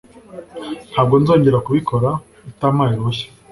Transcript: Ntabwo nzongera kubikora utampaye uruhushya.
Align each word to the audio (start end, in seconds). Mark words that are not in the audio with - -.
Ntabwo 0.91 1.15
nzongera 1.21 1.63
kubikora 1.65 2.09
utampaye 2.49 2.91
uruhushya. 2.95 3.27